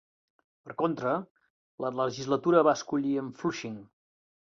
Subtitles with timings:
[0.67, 1.11] Per contra,
[1.87, 3.81] la legislatura va escollir en Flushing.